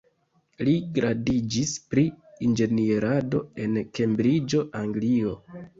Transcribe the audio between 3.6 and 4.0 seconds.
en